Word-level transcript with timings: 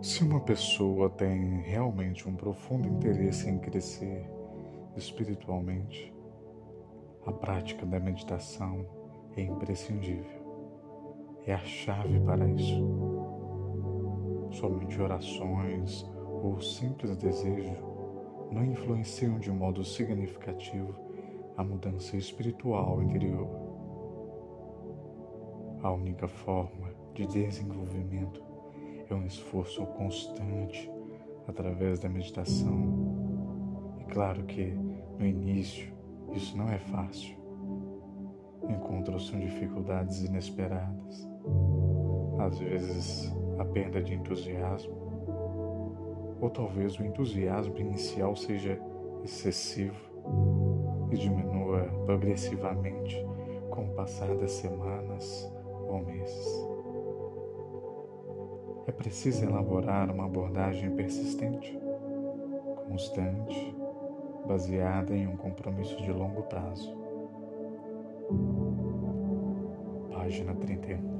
Se 0.00 0.22
uma 0.22 0.38
pessoa 0.38 1.10
tem 1.10 1.60
realmente 1.62 2.28
um 2.28 2.36
profundo 2.36 2.86
interesse 2.86 3.50
em 3.50 3.58
crescer 3.58 4.30
espiritualmente, 4.96 6.14
a 7.26 7.32
prática 7.32 7.84
da 7.84 7.98
meditação 7.98 8.86
é 9.36 9.42
imprescindível. 9.42 10.38
É 11.44 11.52
a 11.52 11.58
chave 11.58 12.20
para 12.20 12.48
isso. 12.48 12.80
Somente 14.52 15.00
orações 15.00 16.08
ou 16.42 16.60
simples 16.60 17.16
desejo 17.16 17.76
não 18.52 18.64
influenciam 18.64 19.40
de 19.40 19.50
modo 19.50 19.84
significativo 19.84 20.94
a 21.56 21.64
mudança 21.64 22.16
espiritual 22.16 23.02
interior. 23.02 23.48
A 25.82 25.90
única 25.90 26.28
forma 26.28 26.88
de 27.14 27.26
desenvolvimento 27.26 28.57
é 29.12 29.16
um 29.16 29.26
esforço 29.26 29.84
constante 29.86 30.90
através 31.46 31.98
da 31.98 32.08
meditação. 32.08 33.96
E 34.00 34.04
claro 34.04 34.44
que 34.44 34.66
no 35.18 35.26
início 35.26 35.92
isso 36.32 36.56
não 36.56 36.68
é 36.68 36.78
fácil. 36.78 37.36
Encontros 38.68 39.28
são 39.28 39.40
dificuldades 39.40 40.22
inesperadas. 40.22 41.28
Às 42.38 42.58
vezes 42.58 43.34
a 43.58 43.64
perda 43.64 44.02
de 44.02 44.14
entusiasmo, 44.14 44.94
ou 46.40 46.50
talvez 46.50 46.98
o 46.98 47.04
entusiasmo 47.04 47.76
inicial 47.78 48.36
seja 48.36 48.80
excessivo 49.24 49.96
e 51.10 51.16
diminua 51.16 51.82
progressivamente 52.04 53.16
com 53.70 53.86
o 53.86 53.94
passar 53.94 54.36
das 54.36 54.52
semanas 54.52 55.52
ou 55.88 56.04
meses. 56.04 56.77
É 58.88 58.90
preciso 58.90 59.44
elaborar 59.44 60.10
uma 60.10 60.24
abordagem 60.24 60.90
persistente, 60.96 61.78
constante, 62.88 63.76
baseada 64.46 65.14
em 65.14 65.26
um 65.28 65.36
compromisso 65.36 65.94
de 65.98 66.10
longo 66.10 66.44
prazo. 66.44 66.96
Página 70.10 70.54
31. 70.54 71.18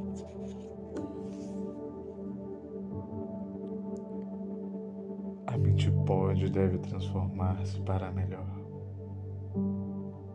A 5.47 5.59
mente 5.59 5.91
pode 6.07 6.47
e 6.47 6.51
deve 6.51 6.79
transformar-se 6.79 7.79
para 7.83 8.11
melhor. 8.11 8.49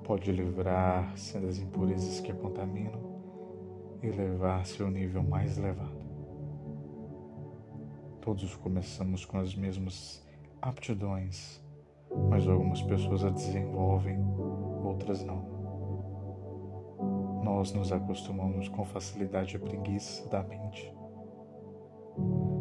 Pode 0.04 0.31
livrar-se 0.31 1.39
das 1.39 1.58
impurezas 1.58 2.20
que 2.20 2.31
a 2.31 2.36
contaminam 2.36 3.02
e 4.04 4.11
levar-se 4.11 4.84
ao 4.84 4.92
nível 4.92 5.23
mais 5.23 5.58
elevado. 5.58 6.02
Todos 8.23 8.55
começamos 8.55 9.25
com 9.25 9.38
as 9.38 9.53
mesmas 9.53 10.25
aptidões, 10.61 11.61
mas 12.30 12.47
algumas 12.47 12.81
pessoas 12.81 13.25
a 13.25 13.30
desenvolvem, 13.30 14.17
outras 14.81 15.21
não. 15.25 15.43
Nós 17.43 17.73
nos 17.73 17.91
acostumamos 17.91 18.69
com 18.69 18.85
facilidade 18.85 19.57
à 19.57 19.59
preguiça 19.59 20.25
da 20.30 20.41
mente, 20.41 20.89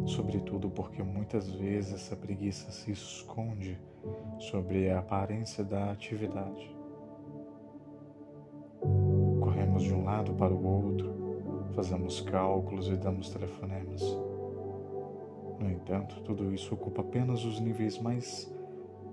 sobretudo 0.05 0.69
porque 0.69 1.01
muitas 1.01 1.49
vezes 1.49 1.93
essa 1.93 2.17
preguiça 2.17 2.69
se 2.69 2.91
esconde 2.91 3.79
sobre 4.39 4.89
a 4.89 4.99
aparência 4.99 5.63
da 5.63 5.91
atividade. 5.93 6.75
Corremos 9.39 9.83
de 9.83 9.93
um 9.93 10.03
lado 10.03 10.33
para 10.33 10.53
o 10.53 10.61
outro, 10.61 11.71
fazemos 11.73 12.19
cálculos 12.19 12.89
e 12.89 12.97
damos 12.97 13.29
telefonemas 13.29 14.32
no 15.63 15.71
entanto, 15.71 16.21
tudo 16.21 16.53
isso 16.53 16.73
ocupa 16.73 17.01
apenas 17.01 17.45
os 17.45 17.59
níveis 17.59 17.97
mais 17.97 18.53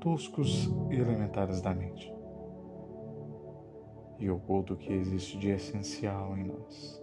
toscos 0.00 0.68
e 0.90 0.96
elementares 0.96 1.60
da 1.60 1.72
mente 1.72 2.12
e 4.20 4.28
oculta 4.28 4.74
o 4.74 4.76
que 4.76 4.92
existe 4.92 5.38
de 5.38 5.48
essencial 5.48 6.36
em 6.36 6.44
nós. 6.44 7.02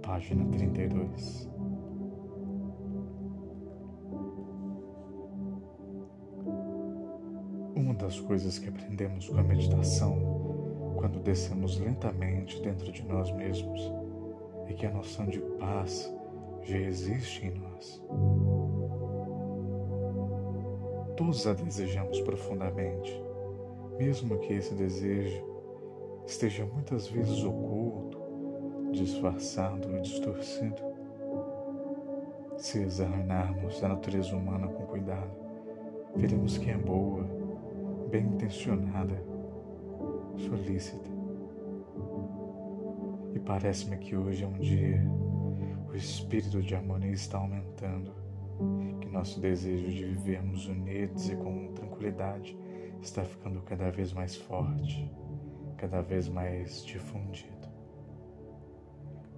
Página 0.00 0.44
32. 0.46 1.50
Uma 7.74 7.94
das 7.94 8.20
coisas 8.20 8.58
que 8.58 8.68
aprendemos 8.68 9.28
com 9.28 9.38
a 9.38 9.42
meditação, 9.42 10.94
quando 10.96 11.20
descemos 11.20 11.78
lentamente 11.78 12.62
dentro 12.62 12.92
de 12.92 13.02
nós 13.02 13.32
mesmos, 13.32 13.92
é 14.66 14.72
que 14.72 14.86
a 14.86 14.90
noção 14.92 15.26
de 15.26 15.40
paz 15.58 16.12
já 16.62 16.78
existe 16.78 17.46
em 17.46 17.50
nós. 17.50 18.02
Todos 21.16 21.46
a 21.46 21.52
desejamos 21.52 22.20
profundamente, 22.20 23.20
mesmo 23.98 24.38
que 24.38 24.52
esse 24.52 24.74
desejo 24.74 25.44
esteja 26.26 26.64
muitas 26.64 27.08
vezes 27.08 27.42
oculto, 27.42 28.18
disfarçado 28.92 29.96
e 29.96 30.00
distorcido. 30.00 30.82
Se 32.56 32.82
examinarmos 32.82 33.82
a 33.82 33.88
natureza 33.88 34.36
humana 34.36 34.68
com 34.68 34.86
cuidado, 34.86 35.30
veremos 36.14 36.58
que 36.58 36.70
é 36.70 36.76
boa, 36.76 37.24
bem 38.10 38.24
intencionada, 38.24 39.22
solícita. 40.36 41.10
E 43.34 43.38
parece-me 43.38 43.96
que 43.96 44.16
hoje 44.16 44.44
é 44.44 44.46
um 44.46 44.58
dia 44.58 45.00
espírito 45.98 46.62
de 46.62 46.74
harmonia 46.74 47.10
está 47.10 47.38
aumentando, 47.38 48.14
que 49.00 49.08
nosso 49.08 49.40
desejo 49.40 49.90
de 49.90 50.04
vivermos 50.04 50.66
unidos 50.66 51.28
e 51.28 51.36
com 51.36 51.72
tranquilidade 51.74 52.56
está 53.02 53.24
ficando 53.24 53.60
cada 53.62 53.90
vez 53.90 54.12
mais 54.12 54.36
forte, 54.36 55.10
cada 55.76 56.00
vez 56.00 56.28
mais 56.28 56.84
difundido. 56.84 57.68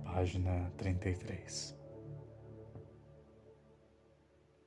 Página 0.05 0.71
33. 0.77 1.80